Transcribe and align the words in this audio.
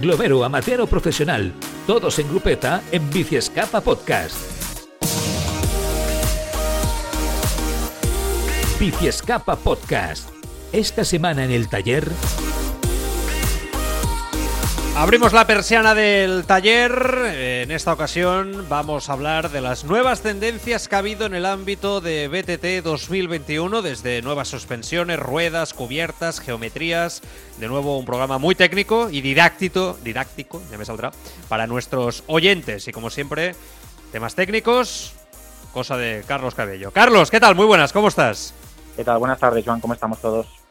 glomero, 0.00 0.44
amateur 0.44 0.86
profesional, 0.86 1.52
todos 1.86 2.18
en 2.18 2.28
grupeta 2.28 2.82
en 2.92 3.08
Bici 3.10 3.36
Escapa 3.36 3.80
Podcast. 3.80 4.36
Bici 8.78 9.06
Escapa 9.06 9.56
Podcast. 9.56 10.28
Esta 10.72 11.04
semana 11.04 11.44
en 11.44 11.50
el 11.50 11.68
taller... 11.68 12.10
Abrimos 14.94 15.32
la 15.32 15.46
persiana 15.46 15.94
del 15.94 16.44
taller. 16.44 16.92
En 17.34 17.70
esta 17.70 17.94
ocasión 17.94 18.66
vamos 18.68 19.08
a 19.08 19.14
hablar 19.14 19.50
de 19.50 19.62
las 19.62 19.84
nuevas 19.84 20.20
tendencias 20.20 20.86
que 20.86 20.94
ha 20.94 20.98
habido 20.98 21.24
en 21.24 21.34
el 21.34 21.46
ámbito 21.46 22.02
de 22.02 22.28
BTT 22.28 22.84
2021, 22.84 23.80
desde 23.80 24.20
nuevas 24.20 24.48
suspensiones, 24.48 25.18
ruedas, 25.18 25.72
cubiertas, 25.72 26.40
geometrías. 26.40 27.22
De 27.58 27.68
nuevo 27.68 27.98
un 27.98 28.04
programa 28.04 28.36
muy 28.36 28.54
técnico 28.54 29.08
y 29.10 29.22
didáctico, 29.22 29.96
didáctico, 30.04 30.62
ya 30.70 30.76
me 30.76 30.84
saldrá, 30.84 31.10
para 31.48 31.66
nuestros 31.66 32.22
oyentes. 32.26 32.86
Y 32.86 32.92
como 32.92 33.08
siempre, 33.08 33.54
temas 34.12 34.34
técnicos, 34.34 35.14
cosa 35.72 35.96
de 35.96 36.22
Carlos 36.28 36.54
Cabello. 36.54 36.90
Carlos, 36.90 37.30
¿qué 37.30 37.40
tal? 37.40 37.54
Muy 37.54 37.64
buenas, 37.64 37.94
¿cómo 37.94 38.08
estás? 38.08 38.52
¿Qué 38.94 39.04
tal? 39.04 39.18
Buenas 39.18 39.38
tardes, 39.38 39.64
Joan, 39.64 39.80
¿cómo 39.80 39.94
estamos 39.94 40.20
todos? 40.20 40.61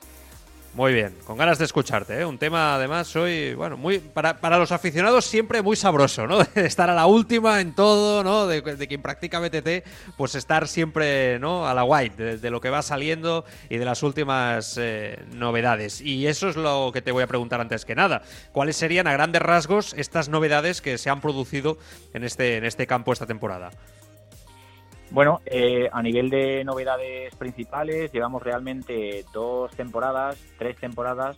Muy 0.74 0.94
bien, 0.94 1.14
con 1.26 1.38
ganas 1.38 1.58
de 1.60 1.66
escucharte, 1.66 2.22
¿eh? 2.22 2.26
Un 2.26 2.38
tema 2.38 2.76
además 2.76 3.14
hoy, 3.18 3.54
bueno, 3.56 3.76
muy 3.76 4.00
para, 4.00 4.38
para 4.40 4.58
los 4.58 4.72
aficionados 4.72 5.26
siempre 5.26 5.62
muy 5.62 5.76
sabroso, 5.76 6.28
¿no? 6.28 6.38
De 6.56 6.66
estar 6.66 6.90
a 6.90 6.96
la 6.96 7.08
última 7.08 7.60
en 7.60 7.76
todo, 7.76 8.24
¿no? 8.24 8.48
De, 8.48 8.64
quien 8.88 9.02
practica 9.02 9.42
BTT, 9.42 9.86
pues 10.16 10.34
estar 10.36 10.70
siempre, 10.70 11.40
¿no? 11.40 11.68
A 11.68 11.74
la 11.74 11.84
white, 11.84 12.38
de, 12.38 12.50
lo 12.50 12.62
que 12.62 12.70
va 12.70 12.82
saliendo 12.84 13.44
y 13.70 13.80
de 13.80 13.86
las 13.86 14.02
últimas 14.02 14.78
eh, 14.80 15.20
novedades. 15.34 16.00
Y 16.00 16.28
eso 16.28 16.48
es 16.48 16.56
lo 16.56 16.92
que 16.94 17.02
te 17.02 17.12
voy 17.12 17.24
a 17.24 17.28
preguntar 17.28 17.60
antes 17.60 17.84
que 17.84 17.94
nada. 17.94 18.22
¿Cuáles 18.54 18.78
serían 18.78 19.08
a 19.08 19.14
grandes 19.14 19.42
rasgos 19.42 19.94
estas 19.98 20.30
novedades 20.30 20.80
que 20.80 20.98
se 20.98 21.10
han 21.10 21.20
producido 21.20 21.78
en 22.14 22.24
este, 22.24 22.56
en 22.56 22.64
este 22.64 22.88
campo 22.88 23.12
esta 23.12 23.26
temporada? 23.26 23.72
Bueno, 25.12 25.42
eh, 25.46 25.90
a 25.92 26.02
nivel 26.02 26.30
de 26.30 26.64
novedades 26.64 27.36
principales, 27.36 28.14
llevamos 28.14 28.42
realmente 28.42 29.26
dos 29.34 29.70
temporadas, 29.72 30.38
tres 30.58 30.78
temporadas 30.78 31.38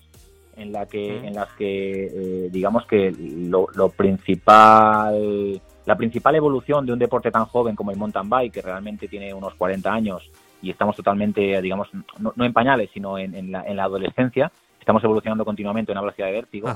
en, 0.55 0.71
la 0.71 0.85
que, 0.85 1.17
en 1.17 1.33
las 1.33 1.49
que 1.53 2.05
eh, 2.05 2.49
digamos 2.51 2.85
que 2.85 3.11
lo, 3.17 3.89
principal, 3.89 5.59
la 5.85 5.97
principal 5.97 6.35
evolución 6.35 6.85
de 6.85 6.93
un 6.93 6.99
deporte 6.99 7.31
tan 7.31 7.45
joven 7.45 7.75
como 7.75 7.89
el 7.89 7.97
mountain 7.97 8.29
bike, 8.29 8.53
que 8.53 8.61
realmente 8.61 9.07
tiene 9.07 9.33
unos 9.33 9.55
40 9.55 9.91
años 9.91 10.29
y 10.61 10.69
estamos 10.69 10.95
totalmente, 10.95 11.59
digamos, 11.59 11.89
no, 12.19 12.31
en 12.37 12.53
pañales, 12.53 12.91
sino 12.93 13.17
en, 13.17 13.51
la, 13.51 13.83
adolescencia, 13.83 14.51
estamos 14.79 15.03
evolucionando 15.03 15.45
continuamente 15.45 15.91
en 15.91 15.97
una 15.97 16.05
velocidad 16.05 16.27
de 16.27 16.33
vértigo. 16.33 16.69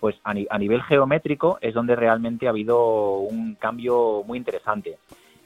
Pues 0.00 0.16
a, 0.24 0.30
a 0.30 0.58
nivel 0.58 0.80
geométrico 0.82 1.58
es 1.60 1.74
donde 1.74 1.94
realmente 1.94 2.46
ha 2.46 2.50
habido 2.50 3.18
un 3.18 3.56
cambio 3.56 4.22
muy 4.24 4.38
interesante 4.38 4.96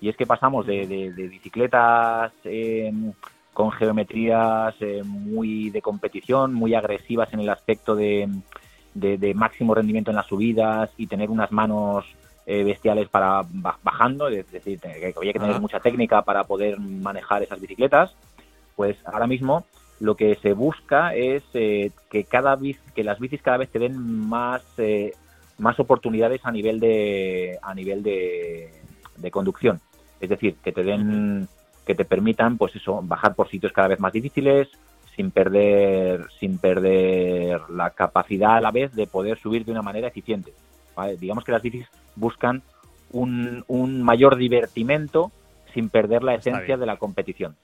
y 0.02 0.08
es 0.08 0.16
que 0.16 0.26
pasamos 0.26 0.66
de, 0.66 1.12
bicicletas 1.16 2.32
em, 2.42 3.12
con 3.54 3.70
geometrías 3.70 4.74
eh, 4.80 5.00
muy 5.04 5.70
de 5.70 5.80
competición, 5.80 6.52
muy 6.52 6.74
agresivas 6.74 7.32
en 7.32 7.38
el 7.38 7.48
aspecto 7.48 7.94
de, 7.94 8.28
máximo 9.36 9.76
rendimiento 9.76 10.10
en 10.10 10.16
las 10.16 10.26
subidas 10.26 10.90
y 10.96 11.06
tener 11.06 11.30
unas 11.30 11.52
manos 11.52 12.04
eh, 12.46 12.64
bestiales 12.64 13.08
para 13.10 13.42
bajando, 13.84 14.26
es 14.26 14.50
decir, 14.50 14.80
que 14.80 15.14
había 15.16 15.32
que 15.32 15.38
tener 15.38 15.60
mucha 15.60 15.78
técnica 15.78 16.22
para 16.22 16.42
poder 16.42 16.80
manejar 16.80 17.44
esas 17.44 17.60
bicicletas, 17.60 18.12
pues 18.74 18.96
ahora 19.04 19.28
mismo 19.28 19.66
lo 20.00 20.16
que 20.16 20.34
se 20.42 20.52
busca 20.52 21.14
es 21.14 21.44
eh, 21.54 21.92
que 22.10 22.24
cada 22.24 22.58
que 22.92 23.04
las 23.04 23.20
bicis 23.20 23.40
cada 23.40 23.58
vez 23.58 23.70
te 23.70 23.78
den 23.78 23.96
más 24.28 24.64
más 25.58 25.78
oportunidades 25.78 26.40
a 26.42 26.50
nivel 26.50 26.80
de 26.80 27.56
a 27.62 27.72
nivel 27.72 28.02
de 28.02 29.30
conducción 29.30 29.80
es 30.22 30.28
decir, 30.28 30.54
que 30.62 30.72
te 30.72 30.84
den, 30.84 31.48
que 31.84 31.94
te 31.94 32.04
permitan, 32.04 32.56
pues 32.56 32.74
eso, 32.76 33.00
bajar 33.02 33.34
por 33.34 33.48
sitios 33.48 33.72
cada 33.72 33.88
vez 33.88 34.00
más 34.00 34.12
difíciles, 34.12 34.68
sin 35.16 35.32
perder, 35.32 36.26
sin 36.38 36.58
perder 36.58 37.60
la 37.68 37.90
capacidad 37.90 38.56
a 38.56 38.60
la 38.60 38.70
vez 38.70 38.94
de 38.94 39.06
poder 39.06 39.38
subir 39.38 39.64
de 39.64 39.72
una 39.72 39.82
manera 39.82 40.08
eficiente. 40.08 40.54
Digamos 41.18 41.44
que 41.44 41.52
las 41.52 41.60
bicis 41.60 41.86
buscan 42.14 42.62
un, 43.10 43.64
un 43.66 44.02
mayor 44.02 44.36
divertimento 44.36 45.32
sin 45.74 45.88
perder 45.88 46.22
la 46.22 46.34
esencia 46.34 46.76
de 46.76 46.86
la 46.86 46.96
competición. 46.96 47.56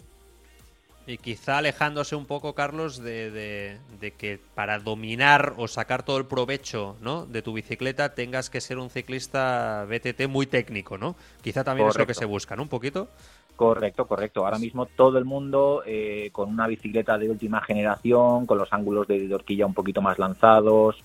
Y 1.08 1.16
quizá 1.16 1.56
alejándose 1.56 2.14
un 2.16 2.26
poco, 2.26 2.52
Carlos, 2.52 3.02
de, 3.02 3.78
que 4.18 4.38
para 4.54 4.78
dominar 4.78 5.54
o 5.56 5.66
sacar 5.66 6.02
todo 6.02 6.18
el 6.18 6.26
provecho 6.26 6.96
¿no? 7.00 7.24
de 7.24 7.40
tu 7.40 7.54
bicicleta 7.54 8.14
tengas 8.14 8.50
que 8.50 8.60
ser 8.60 8.76
un 8.76 8.90
ciclista 8.90 9.86
BTT 9.88 10.28
muy 10.28 10.46
técnico, 10.46 10.98
¿no? 10.98 11.16
Quizá 11.40 11.64
también 11.64 11.88
es 11.88 11.96
lo 11.96 12.06
que 12.06 12.12
se 12.12 12.26
busca, 12.26 12.56
¿no? 12.56 12.64
Un 12.64 12.68
poquito. 12.68 13.08
Correcto, 13.56 14.06
correcto. 14.06 14.44
Ahora 14.44 14.58
mismo 14.58 14.84
todo 14.84 15.16
el 15.16 15.24
mundo 15.24 15.82
eh, 15.86 16.28
con 16.30 16.50
una 16.50 16.66
bicicleta 16.66 17.16
de 17.16 17.30
última 17.30 17.62
generación, 17.62 18.44
con 18.44 18.58
los 18.58 18.70
ángulos 18.70 19.08
de 19.08 19.34
horquilla 19.34 19.64
un 19.64 19.72
poquito 19.72 20.02
más 20.02 20.18
lanzados, 20.18 21.02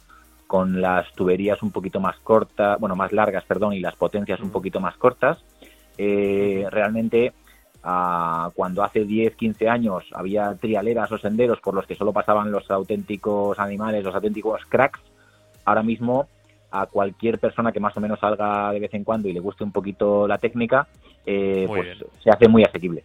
con 0.47 0.81
las 0.81 1.13
tuberías 1.13 1.63
un 1.63 1.71
poquito 1.71 2.01
más 2.01 2.19
cortas, 2.19 2.77
bueno, 2.77 2.97
más 2.97 3.13
largas, 3.13 3.45
perdón, 3.45 3.71
y 3.71 3.79
las 3.79 3.95
potencias 3.95 4.41
un 4.41 4.51
poquito 4.51 4.81
más 4.81 4.97
cortas. 4.97 5.39
Eh, 5.97 6.67
realmente 6.69 7.31
cuando 7.83 8.81
hace 8.81 9.03
10, 9.03 9.35
15 9.35 9.67
años 9.67 10.05
había 10.13 10.55
trialeras 10.55 11.11
o 11.11 11.17
senderos 11.17 11.59
por 11.59 11.73
los 11.73 11.85
que 11.85 11.95
solo 11.95 12.13
pasaban 12.13 12.51
los 12.51 12.69
auténticos 12.71 13.59
animales, 13.59 14.03
los 14.03 14.15
auténticos 14.15 14.61
cracks, 14.69 15.01
ahora 15.65 15.83
mismo 15.83 16.27
a 16.71 16.87
cualquier 16.87 17.39
persona 17.39 17.71
que 17.71 17.79
más 17.79 17.95
o 17.97 17.99
menos 17.99 18.19
salga 18.19 18.71
de 18.71 18.79
vez 18.79 18.93
en 18.93 19.03
cuando 19.03 19.27
y 19.27 19.33
le 19.33 19.39
guste 19.39 19.63
un 19.63 19.71
poquito 19.71 20.27
la 20.27 20.37
técnica, 20.37 20.87
eh, 21.25 21.65
pues 21.67 21.97
se 22.23 22.29
hace 22.29 22.47
muy 22.47 22.63
asequible. 22.63 23.03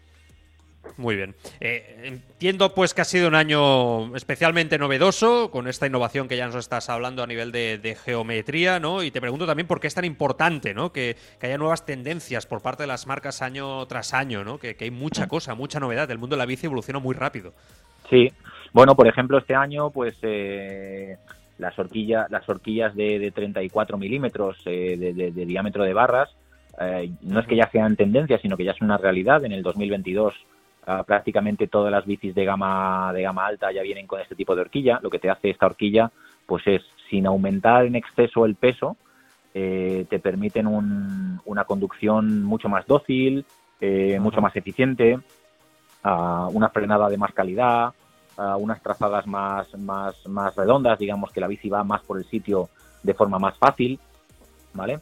Muy 0.97 1.17
bien. 1.17 1.35
Eh, 1.61 2.01
entiendo 2.05 2.75
pues 2.75 2.95
que 2.95 3.03
ha 3.03 3.05
sido 3.05 3.29
un 3.29 3.35
año 3.35 4.15
especialmente 4.17 4.79
novedoso 4.79 5.51
con 5.51 5.69
esta 5.69 5.87
innovación 5.87 6.29
que 6.29 6.37
ya 6.37 6.47
nos 6.47 6.57
estás 6.57 6.89
hablando 6.89 7.23
a 7.23 7.27
nivel 7.27 7.53
de, 7.53 7.97
geometría, 8.05 8.81
¿no? 8.81 9.03
Y 9.03 9.11
te 9.11 9.21
pregunto 9.21 9.47
también 9.47 9.67
por 9.67 9.81
qué 9.81 9.87
es 9.87 9.95
tan 9.95 10.05
importante, 10.05 10.75
¿no? 10.75 10.93
Que, 10.93 11.17
haya 11.41 11.59
nuevas 11.59 11.87
tendencias 11.87 12.47
por 12.47 12.63
parte 12.63 12.83
de 12.83 12.87
las 12.89 13.07
marcas 13.07 13.43
año 13.43 13.87
tras 13.87 14.15
año, 14.15 14.45
¿no? 14.45 14.59
Que, 14.59 14.77
hay 14.79 14.91
mucha 14.91 15.29
cosa, 15.29 15.55
mucha 15.55 15.81
novedad. 15.81 16.11
El 16.11 16.19
mundo 16.19 16.37
de 16.37 16.39
la 16.39 16.47
bici 16.47 16.67
evoluciona 16.67 16.99
muy 16.99 17.15
rápido. 17.15 17.53
Sí. 18.11 18.33
Bueno, 18.73 18.95
por 18.95 19.07
ejemplo, 19.07 19.39
este 19.39 19.55
año, 19.55 19.91
pues 19.91 20.17
eh, 20.23 21.17
las 21.59 21.79
horquillas, 21.79 22.31
las 22.31 22.49
horquillas 22.49 22.95
de, 22.95 23.31
34 23.35 23.97
milímetros 23.99 24.59
eh, 24.67 24.97
de, 24.97 25.47
diámetro 25.47 25.85
de 25.85 25.93
barras, 25.93 26.29
no 27.23 27.41
es 27.41 27.47
que 27.47 27.57
ya 27.57 27.69
sean 27.73 27.97
tendencias, 27.97 28.41
sino 28.41 28.57
que 28.57 28.65
ya 28.65 28.73
es 28.73 28.81
una 28.81 28.99
realidad. 28.99 29.45
En 29.45 29.53
el 29.53 29.63
2022 29.63 30.35
prácticamente 31.07 31.67
todas 31.67 31.93
las 31.93 32.07
bicis 32.07 32.35
de 32.35 32.45
gama 32.45 33.13
de 33.13 33.23
gama 33.23 33.47
alta 33.47 33.71
ya 33.73 33.83
vienen 33.83 34.07
con 34.07 34.21
este 34.21 34.35
tipo 34.35 34.55
de 34.55 34.63
horquilla. 34.63 34.99
Lo 35.03 35.11
que 35.11 35.19
te 35.19 35.29
hace 35.29 35.51
esta 35.51 35.67
horquilla, 35.67 36.11
pues 36.47 36.67
es 36.67 36.83
sin 37.11 37.27
aumentar 37.27 37.85
en 37.85 37.95
exceso 37.95 38.47
el 38.47 38.55
peso, 38.55 38.97
eh, 39.55 40.07
te 40.09 40.19
permiten 40.19 40.67
una 40.67 41.65
conducción 41.65 42.43
mucho 42.43 42.69
más 42.69 42.87
dócil, 42.87 43.45
eh, 43.81 44.19
mucho 44.21 44.41
más 44.41 44.55
eficiente, 44.57 45.19
una 46.05 46.71
frenada 46.71 47.09
de 47.09 47.19
más 47.19 47.33
calidad, 47.33 47.93
unas 48.59 48.81
trazadas 48.83 49.27
más, 49.27 49.77
más, 49.77 50.27
más 50.27 50.57
redondas, 50.57 50.99
digamos 50.99 51.31
que 51.33 51.41
la 51.41 51.49
bici 51.49 51.69
va 51.69 51.85
más 51.85 52.03
por 52.03 52.19
el 52.19 52.25
sitio 52.25 52.69
de 53.03 53.15
forma 53.15 53.39
más 53.39 53.59
fácil, 53.59 53.99
¿vale? 54.73 55.01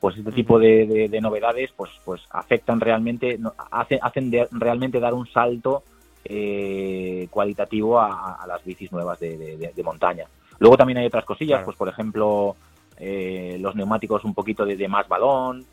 Pues 0.00 0.16
este 0.16 0.32
tipo 0.32 0.58
de, 0.58 1.18
novedades 1.22 1.70
pues 1.76 1.90
pues 2.04 2.20
afectan 2.30 2.80
realmente 2.80 3.38
hacen 3.70 4.32
realmente 4.50 4.98
dar 4.98 5.14
un 5.14 5.28
salto 5.28 5.84
eh, 6.24 7.28
cualitativo 7.30 8.00
a, 8.00 8.44
las 8.48 8.64
bicis 8.64 8.90
nuevas 8.90 9.20
de, 9.20 9.82
montaña. 9.84 10.26
Luego 10.58 10.76
también 10.76 10.98
hay 10.98 11.06
otras 11.06 11.24
cosillas 11.24 11.62
pues 11.64 11.76
por 11.76 11.88
ejemplo 11.88 12.56
eh, 12.98 13.58
los 13.60 13.76
neumáticos 13.76 14.24
un 14.24 14.34
poquito 14.34 14.64
de, 14.64 14.88
más 14.88 15.06
balón 15.06 15.64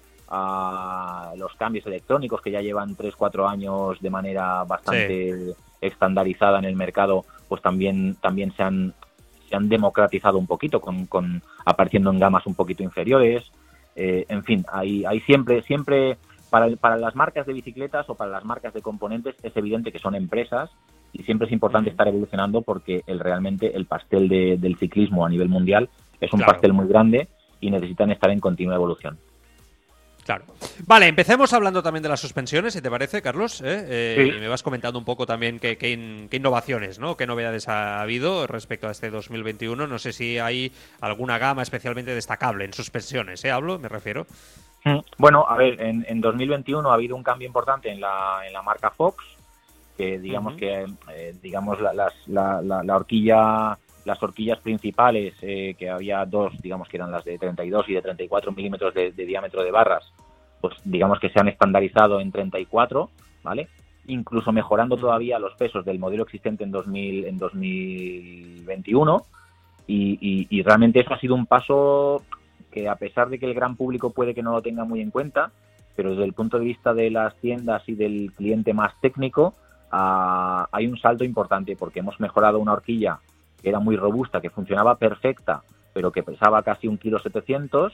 los 1.35 1.55
cambios 1.55 1.85
electrónicos 1.87 2.41
que 2.41 2.51
ya 2.51 2.61
llevan 2.61 2.95
3-4 2.95 3.49
años 3.49 3.99
de 3.99 4.09
manera 4.09 4.63
bastante 4.63 5.55
estandarizada 5.81 6.59
en 6.59 6.65
el 6.65 6.75
mercado 6.75 7.25
pues 7.47 7.61
también 7.61 8.15
también 8.21 8.51
se 8.51 8.61
han 8.61 8.93
se 9.49 9.55
han 9.55 9.69
democratizado 9.69 10.37
un 10.37 10.45
poquito 10.45 10.81
con, 10.81 11.05
con 11.05 11.41
apareciendo 11.65 12.11
en 12.11 12.19
gamas 12.19 12.45
un 12.45 12.55
poquito 12.55 12.83
inferiores 12.83 13.49
eh, 13.97 14.25
en 14.29 14.43
fin, 14.43 14.63
hay, 14.71 15.03
hay 15.05 15.19
siempre, 15.21 15.63
siempre 15.63 16.17
para, 16.51 16.73
para 16.75 16.97
las 16.97 17.15
marcas 17.15 17.47
de 17.47 17.53
bicicletas 17.53 18.07
o 18.09 18.15
para 18.15 18.29
las 18.29 18.45
marcas 18.45 18.73
de 18.73 18.81
componentes 18.81 19.35
es 19.41 19.57
evidente 19.57 19.91
que 19.91 19.97
son 19.97 20.13
empresas 20.13 20.69
y 21.13 21.23
siempre 21.23 21.47
es 21.47 21.53
importante 21.53 21.89
estar 21.89 22.07
evolucionando 22.07 22.61
porque 22.61 23.01
el, 23.07 23.19
realmente 23.19 23.75
el 23.75 23.85
pastel 23.85 24.29
del 24.29 24.77
ciclismo 24.77 25.25
a 25.25 25.29
nivel 25.29 25.49
mundial 25.49 25.89
es 26.21 26.31
un 26.31 26.41
pastel 26.41 26.73
muy 26.73 26.87
grande 26.87 27.27
y 27.59 27.71
necesitan 27.71 28.11
estar 28.11 28.29
en 28.29 28.39
continua 28.39 28.75
evolución. 28.75 29.17
Claro. 30.27 30.43
Vale, 30.85 31.07
empecemos 31.07 31.53
hablando 31.53 31.81
también 31.81 32.03
de 32.03 32.09
las 32.09 32.19
suspensiones, 32.19 32.73
si 32.73 32.81
te 32.81 32.91
parece, 32.91 33.21
Carlos. 33.21 33.61
¿eh? 33.61 33.85
Eh, 33.87 34.33
y 34.35 34.39
me 34.41 34.49
vas 34.49 34.61
comentando 34.61 34.99
un 34.99 35.05
poco 35.05 35.25
también 35.25 35.57
qué, 35.57 35.77
qué, 35.77 35.93
innovaciones, 36.29 36.99
¿no? 36.99 37.15
Qué 37.15 37.25
novedades 37.25 37.69
ha 37.69 38.01
habido 38.01 38.45
respecto 38.45 38.89
a 38.89 38.91
este 38.91 39.09
2021. 39.09 39.87
No 39.87 39.97
sé 39.97 40.11
si 40.11 40.37
hay 40.37 40.73
alguna 40.99 41.37
gama 41.37 41.61
especialmente 41.61 42.13
destacable 42.13 42.65
en 42.65 42.73
suspensiones, 42.73 43.45
¿eh? 43.45 43.51
Hablo, 43.51 43.79
me 43.79 43.87
refiero. 43.87 44.27
Mm, 44.83 44.97
bueno, 45.17 45.45
a 45.47 45.55
ver, 45.55 45.79
en, 45.79 46.05
en 46.09 46.19
2021 46.19 46.91
ha 46.91 46.95
habido 46.95 47.15
un 47.15 47.23
cambio 47.23 47.47
importante 47.47 47.89
en 47.89 48.01
la, 48.01 48.41
en 48.45 48.51
la 48.51 48.61
marca 48.61 48.89
Fox, 48.89 49.23
que 49.95 50.19
digamos 50.19 50.55
que 50.55 50.87
eh, 51.09 51.35
digamos 51.41 51.79
la, 51.79 51.93
la, 51.93 52.61
la, 52.61 52.95
horquilla 52.97 53.77
las 54.07 54.23
horquillas 54.23 54.59
principales, 54.59 55.35
eh, 55.41 55.75
que 55.77 55.89
había 55.89 56.25
dos, 56.25 56.53
digamos 56.61 56.87
que 56.87 56.95
eran 56.95 57.11
las 57.11 57.25
de 57.25 57.37
32 57.37 57.89
y 57.89 57.93
de 57.93 58.01
34 58.01 58.53
milímetros 58.53 58.93
de, 58.93 59.11
diámetro 59.11 59.61
de 59.63 59.69
barras, 59.69 60.13
pues 60.61 60.75
digamos 60.85 61.19
que 61.19 61.29
se 61.29 61.39
han 61.39 61.49
estandarizado 61.49 62.21
en 62.21 62.31
34, 62.31 63.09
¿vale? 63.43 63.67
Incluso 64.07 64.53
mejorando 64.53 64.95
todavía 64.95 65.39
los 65.39 65.55
pesos 65.55 65.83
del 65.83 65.99
modelo 65.99 66.23
existente 66.23 66.63
en, 66.63 66.71
2000, 66.71 67.25
en 67.25 67.37
2021. 67.37 69.25
Y, 69.87 70.47
y, 70.49 70.63
realmente 70.63 71.01
eso 71.01 71.13
ha 71.13 71.19
sido 71.19 71.35
un 71.35 71.45
paso 71.45 72.23
que 72.71 72.89
a 72.89 72.95
pesar 72.95 73.29
de 73.29 73.39
que 73.39 73.45
el 73.45 73.53
gran 73.53 73.75
público 73.75 74.11
puede 74.11 74.33
que 74.33 74.43
no 74.43 74.51
lo 74.51 74.61
tenga 74.61 74.83
muy 74.85 75.01
en 75.01 75.11
cuenta, 75.11 75.51
pero 75.95 76.11
desde 76.11 76.25
el 76.25 76.33
punto 76.33 76.59
de 76.59 76.65
vista 76.65 76.93
de 76.93 77.09
las 77.09 77.35
tiendas 77.37 77.83
y 77.87 77.95
del 77.95 78.31
cliente 78.35 78.73
más 78.73 78.93
técnico, 79.01 79.53
ah, 79.91 80.67
hay 80.71 80.87
un 80.87 80.97
salto 80.97 81.23
importante 81.23 81.75
porque 81.75 81.99
hemos 81.99 82.19
mejorado 82.19 82.59
una 82.59 82.73
horquilla 82.73 83.19
que 83.67 83.71
era 83.71 83.81
muy 83.81 83.97
robusta, 83.97 84.39
que 84.39 84.49
funcionaba 84.49 84.95
perfecta, 84.95 85.61
pero 85.91 86.09
que 86.09 86.23
pesaba 86.23 86.63
casi 86.63 86.87
un 86.87 86.97
kilo 86.97 87.19
setecientos, 87.19 87.91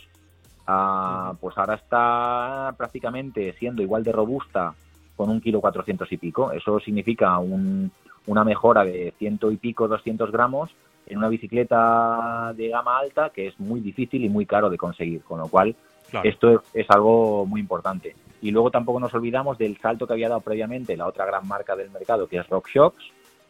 ah, 0.67 1.33
pues 1.41 1.57
ahora 1.57 1.73
está 1.73 2.75
prácticamente 2.77 3.53
siendo 3.53 3.81
igual 3.81 4.03
de 4.03 4.11
robusta 4.11 4.75
con 5.15 5.31
un 5.31 5.41
kilo 5.41 5.61
cuatrocientos 5.61 6.11
y 6.11 6.17
pico. 6.17 6.51
Eso 6.51 6.79
significa 6.79 7.39
una 7.39 8.43
mejora 8.43 8.85
de 8.85 9.15
ciento 9.17 9.49
y 9.49 9.57
pico, 9.57 9.87
200 9.87 10.31
gramos 10.31 10.69
en 11.07 11.17
una 11.17 11.27
bicicleta 11.27 12.53
de 12.55 12.69
gama 12.69 12.99
alta 12.99 13.31
que 13.31 13.47
es 13.47 13.59
muy 13.59 13.79
difícil 13.79 14.23
y 14.23 14.29
muy 14.29 14.45
caro 14.45 14.69
de 14.69 14.77
conseguir, 14.77 15.23
con 15.23 15.39
lo 15.39 15.47
cual 15.47 15.75
esto 16.23 16.61
es, 16.75 16.85
algo 16.91 17.47
muy 17.47 17.61
importante. 17.61 18.15
Y 18.43 18.51
luego 18.51 18.69
tampoco 18.69 18.99
nos 18.99 19.13
olvidamos 19.15 19.57
del 19.57 19.79
salto 19.79 20.05
que 20.05 20.13
había 20.13 20.29
dado 20.29 20.41
previamente 20.41 20.95
la 20.95 21.07
otra 21.07 21.25
gran 21.25 21.47
marca 21.47 21.75
del 21.75 21.89
mercado, 21.89 22.27
que 22.27 22.37
es 22.37 22.47
RockShox, 22.47 22.95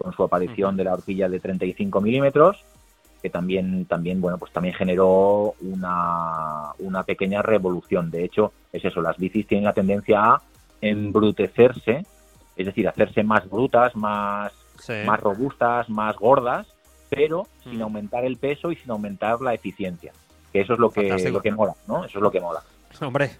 con 0.03 0.13
su 0.13 0.21
aparición 0.21 0.75
de 0.75 0.83
la 0.83 0.93
horquilla 0.93 1.29
de 1.29 1.39
35 1.39 2.01
milímetros, 2.01 2.61
que 3.21 3.29
también, 3.29 3.85
también, 3.85 4.19
bueno, 4.19 4.37
pues 4.37 4.51
también 4.51 4.75
generó 4.75 5.53
una, 5.61 6.73
una 6.79 7.03
pequeña 7.03 7.41
revolución. 7.41 8.11
De 8.11 8.25
hecho, 8.25 8.51
es 8.73 8.83
eso, 8.83 9.01
las 9.01 9.15
bicis 9.15 9.47
tienen 9.47 9.63
la 9.63 9.71
tendencia 9.71 10.21
a 10.21 10.41
embrutecerse, 10.81 12.05
es 12.57 12.65
decir, 12.65 12.85
hacerse 12.85 13.23
más 13.23 13.49
brutas, 13.49 13.95
más, 13.95 14.51
más 15.05 15.19
robustas, 15.21 15.89
más 15.89 16.17
gordas, 16.17 16.67
pero 17.09 17.47
sin 17.63 17.81
aumentar 17.81 18.25
el 18.25 18.35
peso 18.35 18.73
y 18.73 18.75
sin 18.75 18.91
aumentar 18.91 19.39
la 19.39 19.53
eficiencia. 19.53 20.11
Que 20.51 20.59
eso 20.59 20.73
es 20.73 20.79
lo 20.79 20.89
que, 20.89 21.17
lo 21.31 21.41
que 21.41 21.51
mola, 21.53 21.75
¿no? 21.87 22.03
Eso 22.03 22.19
es 22.19 22.21
lo 22.21 22.29
que 22.29 22.41
mola. 22.41 22.61
Hombre, 23.01 23.31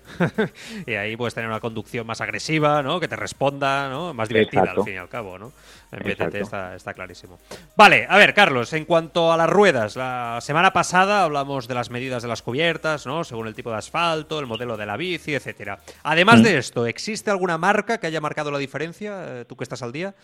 y 0.88 0.94
ahí 0.94 1.16
puedes 1.16 1.34
tener 1.34 1.50
una 1.50 1.60
conducción 1.60 2.06
más 2.06 2.22
agresiva, 2.22 2.82
¿no? 2.82 3.00
Que 3.00 3.08
te 3.08 3.16
responda, 3.16 3.90
¿no? 3.90 4.14
Más 4.14 4.28
divertida 4.28 4.72
al 4.72 4.84
fin 4.84 4.96
y 4.96 4.98
al 4.98 5.10
cabo, 5.10 5.38
¿no? 5.38 5.52
En 5.92 6.00
BTT 6.00 6.36
está, 6.36 6.76
está, 6.76 6.94
clarísimo. 6.94 7.38
Vale, 7.76 8.08
a 8.10 8.18
ver, 8.18 8.34
Carlos, 8.34 8.74
en 8.74 8.86
cuanto 8.86 9.32
a 9.32 9.38
las 9.38 9.50
ruedas, 9.50 9.96
la 9.96 10.40
semana 10.42 10.74
pasada 10.74 11.24
hablamos 11.24 11.68
de 11.68 11.76
las 11.76 11.92
medidas 11.92 12.24
de 12.24 12.30
las 12.30 12.42
cubiertas, 12.42 13.06
¿no? 13.06 13.24
Según 13.24 13.48
el 13.48 13.54
tipo 13.54 13.70
de 13.70 13.78
asfalto, 13.78 14.40
el 14.40 14.48
modelo 14.48 14.76
de 14.76 14.88
la 14.88 14.98
bici, 14.98 15.36
etcétera. 15.36 15.78
Además 16.02 16.40
mm. 16.40 16.44
de 16.44 16.58
esto, 16.58 16.86
¿existe 16.88 17.30
alguna 17.30 17.60
marca 17.60 18.00
que 18.00 18.08
haya 18.08 18.22
marcado 18.22 18.50
la 18.50 18.58
diferencia? 18.58 19.42
Eh, 19.42 19.46
¿Tú 19.46 19.56
que 19.56 19.64
estás 19.64 19.84
al 19.84 19.92
día? 19.92 20.16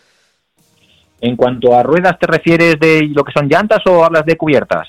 En 1.20 1.36
cuanto 1.36 1.76
a 1.76 1.82
ruedas, 1.82 2.18
¿te 2.18 2.26
refieres 2.26 2.80
de 2.80 3.02
lo 3.12 3.22
que 3.22 3.32
son 3.32 3.46
llantas 3.46 3.80
o 3.86 4.04
hablas 4.04 4.24
de 4.24 4.36
cubiertas? 4.36 4.88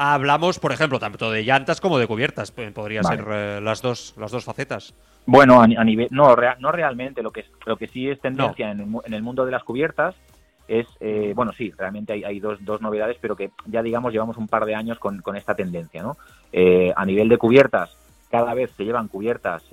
Hablamos, 0.00 0.58
por 0.58 0.72
ejemplo, 0.72 0.98
tanto 0.98 1.30
de 1.30 1.44
llantas 1.44 1.80
como 1.80 1.98
de 1.98 2.06
cubiertas. 2.06 2.50
Podría 2.50 3.02
ser 3.02 3.24
eh, 3.30 3.60
las 3.60 3.82
dos 3.82 4.14
las 4.16 4.30
dos 4.30 4.44
facetas. 4.44 4.94
Bueno, 5.26 5.60
a, 5.60 5.66
nivel 5.66 6.08
no 6.10 6.34
no 6.58 6.72
realmente. 6.72 7.22
Lo 7.22 7.30
que 7.30 7.44
lo 7.66 7.76
que 7.76 7.86
sí 7.86 8.08
es 8.08 8.18
tendencia 8.20 8.70
en, 8.70 8.80
el, 9.04 9.22
mundo 9.22 9.44
de 9.44 9.52
las 9.52 9.62
cubiertas 9.62 10.14
es 10.66 10.86
eh, 11.00 11.32
bueno 11.34 11.52
sí 11.52 11.72
realmente 11.76 12.14
hay, 12.14 12.24
hay 12.24 12.40
dos, 12.40 12.64
dos, 12.64 12.80
novedades, 12.80 13.18
pero 13.20 13.36
que 13.36 13.50
ya 13.66 13.82
digamos 13.82 14.12
llevamos 14.12 14.38
un 14.38 14.48
par 14.48 14.64
de 14.64 14.74
años 14.74 14.98
con, 14.98 15.20
con 15.20 15.36
esta 15.36 15.54
tendencia, 15.54 16.02
¿no? 16.02 16.16
Eh, 16.50 16.92
a 16.96 17.04
nivel 17.04 17.28
de 17.28 17.36
cubiertas 17.36 17.96
cada 18.30 18.54
vez 18.54 18.70
se 18.76 18.84
llevan 18.84 19.08
cubiertas 19.08 19.64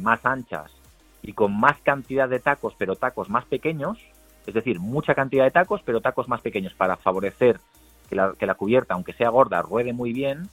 más 0.00 0.24
anchas 0.24 0.72
y 1.22 1.32
con 1.32 1.58
más 1.58 1.76
cantidad 1.82 2.28
de 2.28 2.38
tacos, 2.38 2.74
pero 2.78 2.94
tacos 2.94 3.28
más 3.28 3.44
pequeños, 3.46 3.98
es 4.46 4.54
decir, 4.54 4.78
mucha 4.78 5.14
cantidad 5.16 5.44
de 5.44 5.50
tacos, 5.50 5.82
pero 5.84 6.00
tacos 6.00 6.28
más 6.28 6.40
pequeños 6.40 6.72
para 6.72 6.96
favorecer 6.96 7.58
que 8.06 8.16
la, 8.16 8.54
cubierta, 8.54 8.94
aunque 8.94 9.12
sea 9.12 9.30
gorda, 9.30 9.62
ruede 9.62 9.92
muy 9.92 10.12
bien, 10.12 10.48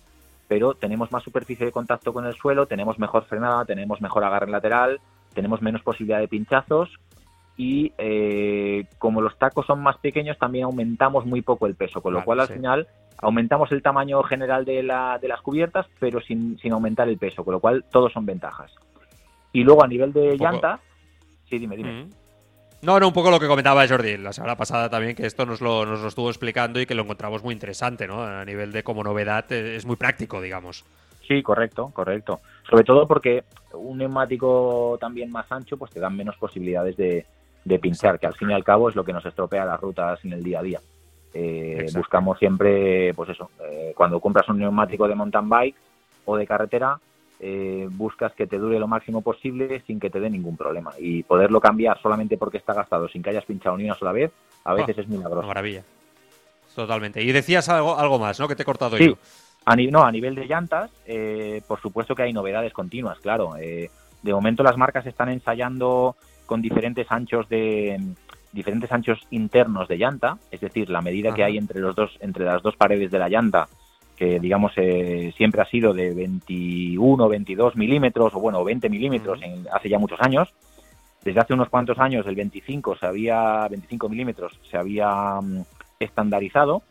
pero 0.47 0.73
tenemos 0.73 1.11
más 1.11 1.23
superficie 1.23 1.65
de 1.65 1.71
contacto 1.71 2.13
con 2.13 2.25
el 2.25 2.33
suelo, 2.33 2.65
tenemos 2.65 2.99
mejor 2.99 3.25
frenada, 3.25 3.65
tenemos 3.65 4.01
mejor 4.01 4.23
agarre 4.23 4.49
lateral, 4.49 4.99
tenemos 5.33 5.61
menos 5.61 5.81
posibilidad 5.81 6.19
de 6.19 6.27
pinchazos 6.27 6.89
y 7.55 7.93
eh, 7.97 8.85
como 8.97 9.21
los 9.21 9.37
tacos 9.37 9.65
son 9.65 9.81
más 9.81 9.97
pequeños 9.97 10.37
también 10.37 10.65
aumentamos 10.65 11.25
muy 11.25 11.41
poco 11.41 11.67
el 11.67 11.75
peso, 11.75 12.01
con 12.01 12.13
lo 12.13 12.23
cual 12.23 12.39
al 12.39 12.47
final 12.47 12.87
aumentamos 13.17 13.71
el 13.71 13.81
tamaño 13.81 14.21
general 14.23 14.65
de, 14.65 14.83
la, 14.83 15.17
de 15.21 15.27
las 15.27 15.41
cubiertas 15.41 15.85
pero 15.99 16.19
sin, 16.19 16.57
sin, 16.59 16.73
aumentar 16.73 17.07
el 17.07 17.17
peso, 17.17 17.43
con 17.43 17.53
lo 17.53 17.59
cual 17.59 17.85
todos 17.91 18.11
son 18.11 18.25
ventajas. 18.25 18.73
Y 19.51 19.63
luego 19.63 19.83
a 19.83 19.87
nivel 19.87 20.11
de 20.11 20.35
llanta, 20.35 20.79
sí, 21.47 21.59
dime, 21.59 21.77
dime. 21.77 22.03
Mm. 22.05 22.22
No, 22.83 22.99
no, 22.99 23.07
un 23.07 23.13
poco 23.13 23.31
lo 23.31 23.39
que 23.39 23.47
comentaba 23.47 23.87
Jordi 23.87 24.17
la 24.17 24.33
semana 24.33 24.57
pasada 24.57 24.89
también, 24.89 25.15
que 25.15 25.25
esto 25.25 25.45
nos 25.45 25.61
lo, 25.61 25.85
nos 25.85 26.01
lo 26.01 26.09
estuvo 26.09 26.29
explicando 26.29 26.81
y 26.81 26.85
que 26.85 26.95
lo 26.95 27.03
encontramos 27.03 27.41
muy 27.41 27.53
interesante, 27.53 28.07
¿no? 28.07 28.21
A 28.21 28.43
nivel 28.43 28.73
de 28.73 28.83
como 28.83 29.03
novedad 29.05 29.49
eh, 29.53 29.77
es 29.77 29.85
muy 29.85 29.95
práctico, 29.95 30.41
digamos. 30.41 30.83
Sí, 31.25 31.41
correcto, 31.41 31.91
correcto. 31.93 32.41
Sobre 32.69 32.83
todo 32.83 33.07
porque 33.07 33.45
un 33.73 33.99
neumático 33.99 34.97
también 34.99 35.31
más 35.31 35.49
ancho, 35.49 35.77
pues 35.77 35.91
te 35.91 36.01
dan 36.01 36.17
menos 36.17 36.35
posibilidades 36.35 36.97
de, 36.97 37.25
de 37.63 37.79
pinchar, 37.79 38.19
que 38.19 38.27
al 38.27 38.35
fin 38.35 38.51
y 38.51 38.53
al 38.53 38.65
cabo 38.65 38.89
es 38.89 38.95
lo 38.95 39.05
que 39.05 39.13
nos 39.13 39.25
estropea 39.25 39.63
las 39.63 39.79
rutas 39.79 40.19
en 40.25 40.33
el 40.33 40.43
día 40.43 40.59
a 40.59 40.63
día. 40.63 40.79
Eh, 41.33 41.87
buscamos 41.95 42.37
siempre, 42.37 43.13
pues 43.13 43.29
eso, 43.29 43.49
eh, 43.65 43.93
cuando 43.95 44.19
compras 44.19 44.49
un 44.49 44.59
neumático 44.59 45.07
de 45.07 45.15
mountain 45.15 45.47
bike 45.47 45.75
o 46.25 46.35
de 46.35 46.45
carretera, 46.45 46.99
eh, 47.45 47.89
buscas 47.91 48.31
que 48.31 48.47
te 48.47 48.57
dure 48.57 48.79
lo 48.79 48.87
máximo 48.87 49.21
posible 49.21 49.83
sin 49.85 49.99
que 49.99 50.09
te 50.09 50.21
dé 50.21 50.29
ningún 50.29 50.55
problema. 50.55 50.93
Y 50.97 51.23
poderlo 51.23 51.59
cambiar 51.59 52.01
solamente 52.01 52.37
porque 52.37 52.57
está 52.57 52.73
gastado 52.73 53.09
sin 53.09 53.21
que 53.21 53.31
hayas 53.31 53.43
pinchado 53.43 53.75
ni 53.75 53.83
una 53.83 53.95
sola 53.95 54.13
vez, 54.13 54.31
a 54.63 54.73
veces 54.73 54.97
oh, 54.97 55.01
es 55.01 55.07
milagroso. 55.09 55.45
Maravilla. 55.45 55.83
Totalmente. 56.73 57.21
Y 57.21 57.33
decías 57.33 57.67
algo, 57.67 57.99
algo 57.99 58.17
más, 58.17 58.39
¿no? 58.39 58.47
Que 58.47 58.55
te 58.55 58.61
he 58.61 58.65
cortado 58.65 58.97
yo. 58.97 59.17
A 59.65 59.75
no, 59.75 60.05
a 60.05 60.11
nivel 60.11 60.35
de 60.35 60.45
llantas, 60.45 60.89
eh, 61.05 61.61
por 61.67 61.81
supuesto 61.81 62.15
que 62.15 62.23
hay 62.23 62.31
novedades 62.31 62.71
continuas, 62.71 63.19
claro. 63.19 63.57
Eh, 63.59 63.89
de 64.21 64.33
momento 64.33 64.63
las 64.63 64.77
marcas 64.77 65.05
están 65.05 65.27
ensayando 65.27 66.15
con 66.45 66.61
diferentes 66.61 67.11
anchos 67.11 67.49
de 67.49 67.99
diferentes 68.53 68.89
anchos 68.93 69.19
internos 69.31 69.89
de 69.89 69.97
llanta, 69.97 70.37
es 70.49 70.61
decir, 70.61 70.89
la 70.89 71.01
medida 71.01 71.33
que 71.33 71.43
hay 71.43 71.57
entre 71.57 71.81
los 71.81 71.93
dos 71.93 72.17
entre 72.21 72.45
las 72.45 72.61
dos 72.61 72.77
paredes 72.77 73.11
de 73.11 73.19
la 73.19 73.27
llanta 73.27 73.67
que 74.23 74.39
digamos 74.39 74.71
eh, 74.77 75.33
siempre 75.35 75.61
ha 75.61 75.65
sido 75.65 75.93
de 75.93 76.13
21, 76.13 77.27
22 77.27 77.75
milímetros 77.75 78.33
o 78.33 78.39
bueno, 78.39 78.63
20 78.63 78.89
milímetros 78.89 79.41
en, 79.41 79.67
hace 79.73 79.89
ya 79.89 79.99
muchos 79.99 80.21
años. 80.21 80.53
Desde 81.25 81.41
hace 81.41 81.53
unos 81.53 81.67
cuantos 81.67 81.99
años 81.99 82.25
el 82.25 82.35
25 82.35 82.95
se 82.95 83.05
había 83.05 83.67
25 83.69 84.07
milímetros 84.07 84.57
se 84.69 84.77
había 84.77 85.41
mm, 85.41 85.63
estandarizado, 85.99 86.83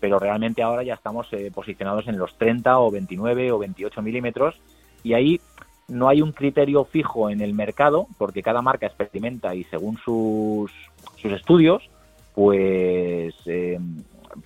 pero 0.00 0.18
realmente 0.18 0.64
ahora 0.64 0.82
ya 0.82 0.94
estamos 0.94 1.32
eh, 1.32 1.52
posicionados 1.54 2.08
en 2.08 2.18
los 2.18 2.36
30 2.36 2.80
o 2.80 2.90
29 2.90 3.52
o 3.52 3.58
28 3.60 4.02
milímetros 4.02 4.60
y 5.04 5.12
ahí 5.12 5.40
no 5.86 6.08
hay 6.08 6.22
un 6.22 6.32
criterio 6.32 6.84
fijo 6.84 7.30
en 7.30 7.40
el 7.40 7.54
mercado 7.54 8.08
porque 8.18 8.42
cada 8.42 8.62
marca 8.62 8.86
experimenta 8.86 9.54
y 9.54 9.62
según 9.64 9.96
sus, 9.98 10.72
sus 11.16 11.32
estudios 11.32 11.88
pues 12.34 13.34
eh, 13.46 13.78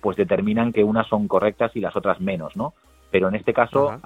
pues 0.01 0.17
determinan 0.17 0.71
que 0.73 0.83
unas 0.83 1.07
son 1.07 1.27
correctas 1.27 1.75
y 1.75 1.79
las 1.79 1.95
otras 1.95 2.19
menos, 2.19 2.55
¿no? 2.55 2.73
Pero 3.11 3.29
en 3.29 3.35
este 3.35 3.53
caso, 3.53 3.99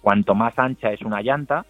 cuanto 0.00 0.34
más 0.34 0.58
ancha 0.58 0.92
es 0.92 1.02
una 1.02 1.22
llanta, 1.22 1.64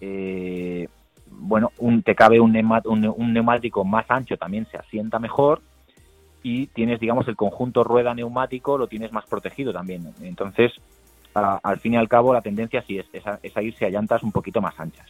eh, 0.00 0.88
bueno, 1.30 1.72
un, 1.78 2.02
te 2.02 2.14
cabe 2.14 2.40
un, 2.40 2.52
neumático 2.52 3.84
más 3.84 4.06
ancho 4.10 4.36
también 4.36 4.66
se 4.70 4.78
asienta 4.78 5.18
mejor 5.18 5.60
y 6.42 6.68
tienes, 6.68 7.00
digamos, 7.00 7.26
el 7.28 7.36
conjunto 7.36 7.84
rueda-neumático 7.84 8.78
lo 8.78 8.86
tienes 8.86 9.12
más 9.12 9.26
protegido 9.26 9.72
también. 9.72 10.12
Entonces, 10.22 10.72
al 11.34 11.78
fin 11.78 11.94
y 11.94 11.96
al 11.96 12.08
cabo, 12.08 12.32
la 12.32 12.40
tendencia 12.40 12.82
sí 12.82 12.98
es, 12.98 13.06
es, 13.12 13.56
a, 13.56 13.62
irse 13.62 13.86
a 13.86 13.90
llantas 13.90 14.22
un 14.22 14.32
poquito 14.32 14.60
más 14.60 14.78
anchas. 14.78 15.06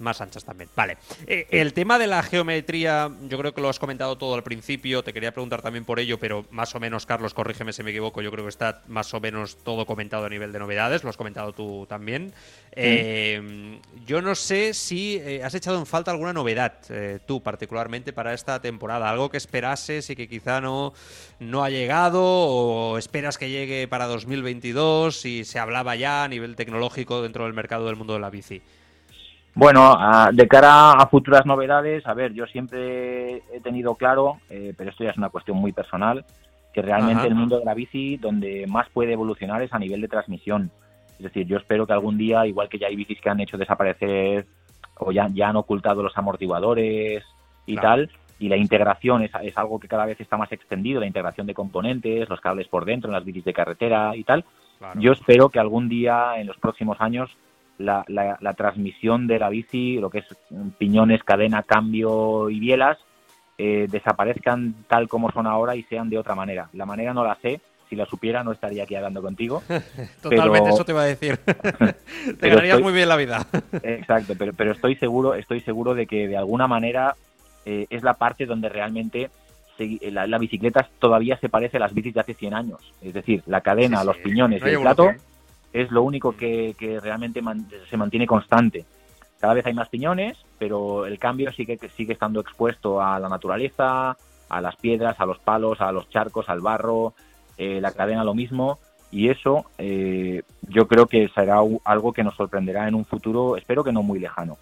Más 0.00 0.20
anchas 0.20 0.44
también. 0.44 0.70
Vale. 0.74 0.96
Eh, 1.26 1.46
el 1.50 1.72
tema 1.72 1.98
de 1.98 2.06
la 2.06 2.22
geometría, 2.22 3.10
yo 3.28 3.38
creo 3.38 3.54
que 3.54 3.60
lo 3.60 3.68
has 3.68 3.78
comentado 3.78 4.16
todo 4.16 4.34
al 4.34 4.42
principio. 4.42 5.04
Te 5.04 5.12
quería 5.12 5.32
preguntar 5.32 5.62
también 5.62 5.84
por 5.84 6.00
ello, 6.00 6.18
pero 6.18 6.46
más 6.50 6.74
o 6.74 6.80
menos, 6.80 7.06
Carlos, 7.06 7.34
corrígeme 7.34 7.72
si 7.72 7.82
me 7.82 7.90
equivoco. 7.90 8.22
Yo 8.22 8.30
creo 8.30 8.44
que 8.44 8.48
está 8.48 8.82
más 8.88 9.12
o 9.14 9.20
menos 9.20 9.58
todo 9.62 9.86
comentado 9.86 10.24
a 10.24 10.28
nivel 10.28 10.52
de 10.52 10.58
novedades. 10.58 11.04
Lo 11.04 11.10
has 11.10 11.16
comentado 11.16 11.52
tú 11.52 11.86
también. 11.88 12.32
Eh, 12.72 13.78
yo 14.06 14.22
no 14.22 14.34
sé 14.34 14.74
si 14.74 15.16
eh, 15.16 15.42
has 15.44 15.54
echado 15.54 15.78
en 15.78 15.86
falta 15.86 16.10
alguna 16.10 16.32
novedad, 16.32 16.78
tú 17.26 17.42
particularmente, 17.42 18.12
para 18.12 18.34
esta 18.34 18.60
temporada. 18.60 19.10
Algo 19.10 19.30
que 19.30 19.36
esperases 19.36 20.08
y 20.10 20.16
que 20.16 20.28
quizá 20.28 20.60
no, 20.60 20.94
no 21.40 21.62
ha 21.62 21.70
llegado 21.70 22.22
o 22.22 22.98
esperas 22.98 23.38
que 23.38 23.50
llegue 23.50 23.86
para 23.88 24.06
2022 24.06 25.24
y 25.26 25.44
se 25.44 25.58
hablaba 25.58 25.96
ya 25.96 26.24
a 26.24 26.28
nivel 26.28 26.56
tecnológico 26.56 27.22
dentro 27.22 27.44
del 27.44 27.52
mercado 27.52 27.86
del 27.86 27.96
mundo 27.96 28.14
de 28.14 28.20
la 28.20 28.30
bici. 28.30 28.62
Bueno, 29.54 29.96
de 30.32 30.48
cara 30.48 30.92
a 30.92 31.06
futuras 31.06 31.44
novedades, 31.44 32.06
a 32.06 32.14
ver, 32.14 32.32
yo 32.32 32.46
siempre 32.46 33.38
he 33.52 33.60
tenido 33.62 33.94
claro, 33.96 34.38
eh, 34.48 34.74
pero 34.76 34.90
esto 34.90 35.04
ya 35.04 35.10
es 35.10 35.18
una 35.18 35.28
cuestión 35.28 35.56
muy 35.56 35.72
personal, 35.72 36.24
que 36.72 36.82
realmente 36.82 37.26
el 37.26 37.34
mundo 37.34 37.58
de 37.58 37.64
la 37.64 37.74
bici 37.74 38.16
donde 38.16 38.66
más 38.68 38.88
puede 38.90 39.12
evolucionar 39.12 39.60
es 39.62 39.72
a 39.72 39.78
nivel 39.78 40.00
de 40.00 40.08
transmisión. 40.08 40.70
Es 41.18 41.24
decir, 41.24 41.46
yo 41.46 41.56
espero 41.56 41.86
que 41.86 41.92
algún 41.92 42.16
día, 42.16 42.46
igual 42.46 42.68
que 42.68 42.78
ya 42.78 42.86
hay 42.86 42.96
bicis 42.96 43.20
que 43.20 43.28
han 43.28 43.40
hecho 43.40 43.58
desaparecer 43.58 44.46
o 44.96 45.12
ya, 45.12 45.28
ya 45.32 45.48
han 45.48 45.56
ocultado 45.56 46.02
los 46.02 46.16
amortiguadores 46.16 47.24
y 47.66 47.76
tal, 47.76 48.10
y 48.38 48.48
la 48.48 48.56
integración 48.56 49.22
es, 49.22 49.30
es, 49.42 49.58
algo 49.58 49.78
que 49.80 49.88
cada 49.88 50.06
vez 50.06 50.18
está 50.20 50.36
más 50.36 50.50
extendido, 50.52 51.00
la 51.00 51.06
integración 51.06 51.46
de 51.46 51.54
componentes, 51.54 52.28
los 52.28 52.40
cables 52.40 52.68
por 52.68 52.84
dentro 52.84 53.08
en 53.08 53.14
las 53.14 53.24
bicis 53.24 53.44
de 53.44 53.52
carretera 53.52 54.16
y 54.16 54.24
tal. 54.24 54.44
Yo 54.94 55.12
espero 55.12 55.50
que 55.50 55.58
algún 55.58 55.88
día, 55.88 56.38
en 56.38 56.46
los 56.46 56.56
próximos 56.56 56.98
años, 57.00 57.30
la, 57.80 58.04
la, 58.08 58.54
transmisión 58.54 59.26
de 59.26 59.38
la 59.38 59.48
bici, 59.48 59.96
lo 59.98 60.10
que 60.10 60.18
es 60.18 60.26
piñones, 60.78 61.24
cadena, 61.24 61.62
cambio 61.62 62.50
y 62.50 62.60
bielas, 62.60 62.98
eh, 63.58 63.86
desaparezcan 63.90 64.74
tal 64.88 65.08
como 65.08 65.30
son 65.32 65.46
ahora 65.46 65.76
y 65.76 65.82
sean 65.84 66.10
de 66.10 66.18
otra 66.18 66.34
manera. 66.34 66.68
La 66.72 66.86
manera 66.86 67.14
no 67.14 67.24
la 67.24 67.36
sé, 67.36 67.60
si 67.88 67.96
la 67.96 68.06
supiera 68.06 68.44
no 68.44 68.52
estaría 68.52 68.84
aquí 68.84 68.94
hablando 68.94 69.22
contigo. 69.22 69.62
Totalmente, 70.22 70.70
eso 70.70 70.84
te 70.84 70.92
iba 70.92 71.02
a 71.02 71.06
decir. 71.06 71.36
te 72.40 72.48
ganarías 72.48 72.80
muy 72.80 72.92
bien 72.92 73.08
la 73.08 73.16
vida. 73.16 73.46
exacto, 73.82 74.34
pero, 74.38 74.52
pero 74.52 74.72
estoy 74.72 74.96
seguro, 74.96 75.34
estoy 75.34 75.60
seguro 75.60 75.94
de 75.94 76.06
que 76.06 76.28
de 76.28 76.36
alguna 76.36 76.68
manera 76.68 77.16
eh, 77.64 77.86
es 77.90 78.02
la 78.02 78.14
parte 78.14 78.46
donde 78.46 78.68
realmente 78.68 79.30
la, 80.02 80.38
bicicleta 80.38 80.86
todavía 80.98 81.38
se 81.38 81.48
parece 81.48 81.78
a 81.78 81.80
las 81.80 81.94
bicis 81.94 82.12
de 82.12 82.20
hace 82.20 82.34
100 82.34 82.52
años. 82.52 82.92
Es 83.00 83.14
decir, 83.14 83.42
la 83.46 83.62
cadena, 83.62 84.04
los 84.04 84.18
piñones 84.18 84.62
y 84.62 84.68
el 84.68 84.80
plato 84.80 85.10
es 85.72 85.90
lo 85.90 86.02
único 86.02 86.36
que, 86.36 86.74
realmente 87.02 87.40
se 87.88 87.96
mantiene 87.96 88.26
constante. 88.26 88.84
Cada 89.38 89.54
vez 89.54 89.66
hay 89.66 89.74
más 89.74 89.88
piñones, 89.88 90.36
pero 90.58 91.06
el 91.06 91.18
cambio 91.18 91.50
sigue, 91.52 91.78
sigue 91.96 92.12
estando 92.12 92.40
expuesto 92.40 93.00
a 93.00 93.18
la 93.18 93.28
naturaleza, 93.28 94.16
a 94.48 94.60
las 94.60 94.76
piedras, 94.76 95.18
a 95.18 95.26
los 95.26 95.38
palos, 95.38 95.80
a 95.80 95.92
los 95.92 96.08
charcos, 96.10 96.48
al 96.48 96.60
barro, 96.60 97.14
eh, 97.56 97.80
la 97.80 97.92
cadena 97.92 98.24
lo 98.24 98.34
mismo. 98.34 98.78
Y 99.10 99.28
eso 99.28 99.64
eh, 99.78 100.42
yo 100.68 100.86
creo 100.86 101.06
que 101.06 101.28
será 101.34 101.60
algo 101.84 102.12
que 102.12 102.22
nos 102.22 102.36
sorprenderá 102.36 102.86
en 102.86 102.94
un 102.94 103.04
futuro, 103.04 103.56
espero 103.56 103.82
que 103.82 103.92
no 103.92 104.02
muy 104.02 104.18
lejano. 104.18 104.56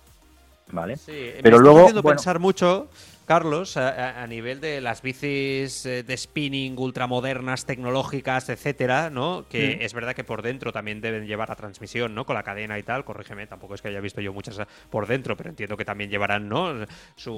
¿Vale? 0.71 0.97
pero 1.43 1.59
luego... 1.59 2.03
pensar 2.03 2.39
mucho 2.39 2.89
Carlos, 3.29 3.77
a, 3.77 4.27
nivel 4.27 4.59
de 4.59 4.81
las 4.81 5.03
bicis 5.03 5.85
eh, 5.85 6.03
de 6.03 6.17
spinning 6.17 6.79
ultramodernas, 6.79 7.67
tecnológicas, 7.67 8.49
etcétera, 8.49 9.11
¿no? 9.11 9.45
Que 9.51 9.77
mm. 9.77 9.83
es 9.83 9.93
verdad 9.93 10.15
que 10.15 10.25
por 10.25 10.41
dentro 10.41 10.73
también 10.73 11.03
deben 11.03 11.27
llevar 11.27 11.51
a 11.51 11.55
transmisión, 11.55 12.15
¿no? 12.15 12.25
Con 12.25 12.37
la 12.37 12.43
cadena 12.43 12.79
y 12.79 12.83
tal, 12.83 13.05
corrígeme, 13.05 13.47
tampoco 13.47 13.75
es 13.75 13.83
que 13.83 13.89
haya 13.89 14.01
visto 14.01 14.23
yo 14.23 14.33
muchas 14.33 14.59
por 14.89 15.07
dentro, 15.07 15.37
pero 15.37 15.51
entiendo 15.51 15.77
que 15.77 15.85
también 15.85 16.09
llevarán, 16.09 16.49
¿no? 16.49 16.73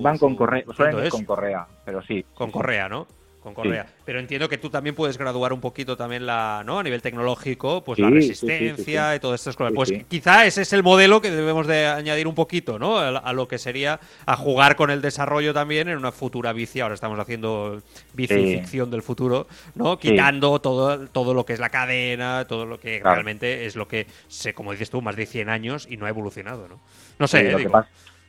Van 0.00 0.16
con, 0.16 0.36
correa, 0.36 0.62
con 1.10 1.24
correa, 1.24 1.66
pero 1.84 2.00
sí. 2.02 2.24
Con 2.34 2.52
correa, 2.52 2.88
¿no? 2.88 3.08
Con 3.40 3.54
Correa. 3.54 3.86
Pero 4.04 4.20
entiendo 4.20 4.48
que 4.48 4.58
tú 4.58 4.70
también 4.70 4.94
puedes 4.94 5.16
graduar 5.16 5.52
un 5.52 5.60
poquito 5.60 5.96
también 5.96 6.26
la, 6.26 6.62
¿no? 6.64 6.78
A 6.78 6.82
nivel 6.82 7.00
tecnológico, 7.02 7.82
pues 7.82 7.98
la 7.98 8.10
resistencia 8.10 9.14
y 9.14 9.20
todas 9.20 9.40
estas 9.40 9.56
cosas. 9.56 9.72
Pues 9.74 9.92
quizá 10.08 10.46
ese 10.46 10.62
es 10.62 10.72
el 10.72 10.82
modelo 10.82 11.20
que 11.20 11.30
debemos 11.30 11.66
de 11.66 11.86
añadir 11.86 12.26
un 12.26 12.34
poquito, 12.34 12.78
¿no? 12.78 12.98
A, 12.98 13.32
lo 13.32 13.48
que 13.48 13.58
sería 13.58 14.00
a 14.26 14.36
jugar 14.36 14.76
con 14.76 14.90
el 14.90 15.00
desarrollo 15.00 15.54
también 15.54 15.88
en 15.88 15.96
una 15.96 16.12
futura 16.12 16.52
bici. 16.52 16.80
Ahora 16.80 16.94
estamos 16.94 17.18
haciendo 17.18 17.82
bici 18.14 18.58
ficción 18.58 18.90
del 18.90 19.02
futuro, 19.02 19.46
¿no? 19.74 19.98
Quitando 19.98 20.60
todo, 20.60 21.08
todo 21.08 21.34
lo 21.34 21.44
que 21.44 21.54
es 21.54 21.60
la 21.60 21.70
cadena, 21.70 22.46
todo 22.46 22.66
lo 22.66 22.78
que 22.78 23.00
realmente 23.02 23.66
es 23.66 23.76
lo 23.76 23.88
que, 23.88 24.06
sé, 24.28 24.54
como 24.54 24.72
dices 24.72 24.90
tú, 24.90 25.00
más 25.00 25.16
de 25.16 25.26
100 25.26 25.48
años 25.48 25.86
y 25.90 25.96
no 25.96 26.06
ha 26.06 26.10
evolucionado, 26.10 26.68
¿no? 26.68 26.80
No 27.18 27.26
sé, 27.26 27.50
¿eh? 27.50 27.68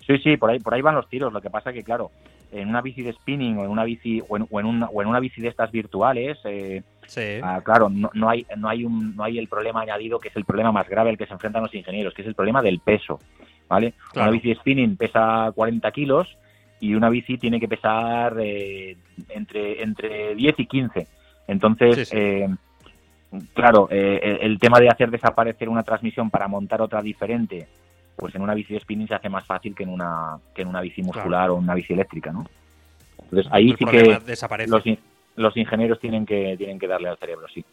Sí, 0.05 0.17
sí, 0.17 0.37
por 0.37 0.49
ahí, 0.49 0.59
por 0.59 0.73
ahí 0.73 0.81
van 0.81 0.95
los 0.95 1.07
tiros. 1.07 1.31
Lo 1.31 1.41
que 1.41 1.49
pasa 1.49 1.71
que, 1.71 1.83
claro, 1.83 2.11
en 2.51 2.69
una 2.69 2.81
bici 2.81 3.01
de 3.01 3.13
spinning 3.13 3.57
o 3.57 3.65
en 3.65 3.71
una 3.71 3.83
bici 3.83 4.21
o 4.27 4.37
en, 4.37 4.65
una, 4.65 4.87
o 4.87 5.01
en 5.01 5.07
una 5.07 5.19
bici 5.19 5.41
de 5.41 5.47
estas 5.47 5.71
virtuales, 5.71 6.37
eh, 6.43 6.83
ah, 7.43 7.61
claro, 7.63 7.89
no, 7.89 8.09
no, 8.13 8.29
hay 8.29 8.45
no 8.57 8.67
hay 8.67 8.83
un 8.83 9.15
no 9.15 9.23
hay 9.23 9.39
el 9.39 9.47
problema 9.47 9.81
añadido 9.81 10.19
que 10.19 10.29
es 10.29 10.35
el 10.35 10.45
problema 10.45 10.71
más 10.71 10.87
grave 10.87 11.09
al 11.09 11.17
que 11.17 11.25
se 11.25 11.33
enfrentan 11.33 11.63
los 11.63 11.73
ingenieros, 11.73 12.13
que 12.13 12.21
es 12.21 12.27
el 12.27 12.35
problema 12.35 12.61
del 12.61 12.79
peso, 12.79 13.19
¿vale? 13.67 13.93
Una 14.15 14.29
bici 14.29 14.49
de 14.49 14.55
spinning 14.55 14.97
pesa 14.97 15.51
40 15.55 15.91
kilos 15.91 16.37
y 16.79 16.93
una 16.93 17.09
bici 17.09 17.37
tiene 17.37 17.59
que 17.59 17.67
pesar 17.67 18.35
eh, 18.39 18.97
entre 19.29 19.81
entre 19.81 20.35
10 20.35 20.59
y 20.59 20.65
15. 20.65 21.07
Entonces, 21.47 22.11
eh, 22.13 22.47
claro, 23.53 23.87
el 23.89 24.59
tema 24.59 24.79
de 24.79 24.89
hacer 24.89 25.09
desaparecer 25.09 25.69
una 25.69 25.83
transmisión 25.83 26.29
para 26.29 26.47
montar 26.47 26.81
otra 26.81 27.01
diferente 27.01 27.67
pues 28.15 28.35
en 28.35 28.41
una 28.41 28.53
bici 28.53 28.73
de 28.73 28.79
spinning 28.79 29.07
se 29.07 29.15
hace 29.15 29.29
más 29.29 29.45
fácil 29.45 29.75
que 29.75 29.83
en 29.83 29.89
una, 29.89 30.37
que 30.53 30.61
en 30.61 30.67
una 30.67 30.81
bici 30.81 31.01
muscular 31.01 31.49
o 31.49 31.55
una 31.55 31.73
bici 31.73 31.93
eléctrica, 31.93 32.31
¿no? 32.31 32.45
Entonces 33.23 33.51
ahí 33.51 33.75
sí 33.77 33.85
que 33.85 34.19
los, 34.67 34.83
los 35.35 35.57
ingenieros 35.57 35.99
tienen 35.99 36.25
que, 36.25 36.55
tienen 36.57 36.77
que 36.77 36.87
darle 36.87 37.09
al 37.09 37.17
cerebro, 37.17 37.47
sí. 37.47 37.63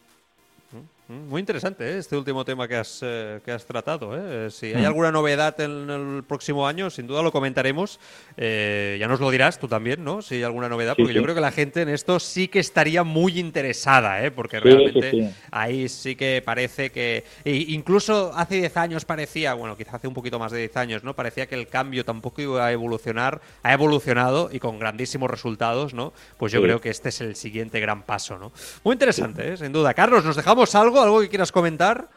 Muy 1.09 1.39
interesante 1.39 1.85
¿eh? 1.89 1.97
este 1.97 2.15
último 2.15 2.45
tema 2.45 2.67
que 2.67 2.75
has, 2.75 2.99
eh, 3.01 3.39
que 3.43 3.51
has 3.51 3.65
tratado. 3.65 4.15
¿eh? 4.15 4.51
Si 4.51 4.67
hay 4.67 4.83
mm. 4.83 4.85
alguna 4.85 5.11
novedad 5.11 5.59
en 5.59 5.89
el 5.89 6.23
próximo 6.23 6.67
año, 6.67 6.91
sin 6.91 7.07
duda 7.07 7.23
lo 7.23 7.31
comentaremos. 7.31 7.99
ya 8.37 9.07
nos 9.07 9.19
lo 9.19 9.31
dirás 9.31 9.57
tú 9.57 9.67
también, 9.67 10.03
¿no? 10.03 10.21
Si 10.21 10.35
hay 10.35 10.43
alguna 10.43 10.69
novedad, 10.69 10.93
porque 10.95 11.15
yo 11.15 11.23
creo 11.23 11.33
que 11.33 11.41
la 11.41 11.51
gente 11.51 11.81
en 11.81 11.89
esto 11.89 12.19
sí 12.19 12.47
que 12.47 12.59
estaría 12.59 13.03
muy 13.03 13.39
interesada, 13.39 14.19
porque 14.35 14.59
realmente 14.59 15.33
ahí 15.49 15.89
sí 15.89 16.15
que 16.15 16.43
parece 16.45 16.91
que. 16.91 17.23
incluso 17.43 18.31
hace 18.35 18.57
10 18.57 18.77
años 18.77 19.05
parecía, 19.05 19.55
bueno, 19.55 19.75
quizás 19.75 19.95
hace 19.95 20.07
un 20.07 20.13
poquito 20.13 20.37
más 20.37 20.51
de 20.51 20.59
10 20.59 20.77
años, 20.77 21.03
¿no? 21.03 21.15
Parecía 21.15 21.47
que 21.47 21.55
el 21.55 21.67
cambio 21.67 22.05
tampoco 22.05 22.43
iba 22.43 22.67
a 22.67 22.71
evolucionar. 22.71 23.41
Ha 23.63 23.73
evolucionado 23.73 24.49
y 24.51 24.59
con 24.59 24.77
grandísimos 24.77 25.31
resultados, 25.31 25.95
¿no? 25.95 26.13
Pues 26.37 26.51
yo 26.51 26.61
creo 26.61 26.79
que 26.79 26.89
este 26.89 27.09
es 27.09 27.19
el 27.21 27.35
siguiente 27.35 27.79
gran 27.79 28.03
paso, 28.03 28.37
¿no? 28.37 28.51
Muy 28.83 28.93
interesante, 28.93 29.57
sin 29.57 29.71
duda. 29.71 29.95
Carlos, 29.95 30.23
¿nos 30.23 30.35
dejamos 30.35 30.75
algo? 30.75 30.98
¿Algo 31.01 31.21
que 31.21 31.29
quieras 31.29 31.51
comentar? 31.51 32.09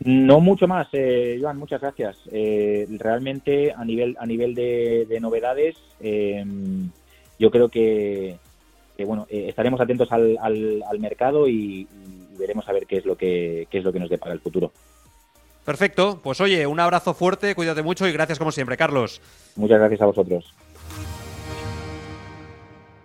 No 0.00 0.40
mucho 0.40 0.68
más, 0.68 0.88
eh, 0.92 1.38
Joan, 1.40 1.58
muchas 1.58 1.80
gracias. 1.80 2.16
Eh, 2.30 2.86
realmente 2.98 3.72
a 3.72 3.84
nivel 3.84 4.16
a 4.20 4.26
nivel 4.26 4.54
de, 4.54 5.18
novedades, 5.20 5.76
em, 6.00 6.90
yo 7.38 7.50
creo 7.50 7.68
que, 7.68 8.36
bueno 9.04 9.26
eh, 9.30 9.46
estaremos 9.48 9.80
atentos 9.80 10.12
al, 10.12 10.38
al, 10.40 10.98
mercado 11.00 11.48
y, 11.48 11.88
y, 12.32 12.38
veremos 12.38 12.68
a 12.68 12.72
ver 12.72 12.86
qué 12.86 12.98
es 12.98 13.06
lo 13.06 13.16
que 13.16 13.66
qué 13.70 13.78
es 13.78 13.84
lo 13.84 13.92
que 13.92 14.00
nos 14.00 14.10
depara 14.10 14.32
el 14.32 14.40
futuro. 14.40 14.70
Perfecto, 15.64 16.20
pues 16.22 16.40
oye, 16.40 16.66
un 16.66 16.78
abrazo 16.78 17.12
fuerte, 17.12 17.56
cuídate 17.56 17.82
mucho 17.82 18.06
y 18.06 18.12
gracias 18.12 18.38
como 18.38 18.52
siempre, 18.52 18.76
Carlos. 18.76 19.20
Muchas 19.56 19.80
gracias 19.80 20.02
a 20.02 20.06
vosotros. 20.06 20.54